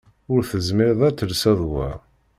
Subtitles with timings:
[0.33, 1.89] Ur tezmireḍ ad telseḍ wa.